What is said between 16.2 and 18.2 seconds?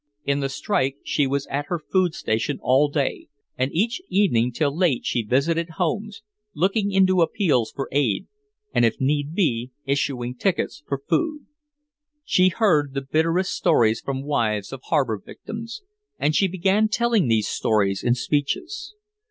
she began telling these stories in